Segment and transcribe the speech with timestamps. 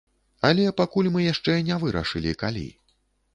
[0.47, 2.65] Але пакуль мы яшчэ не вырашылі, калі.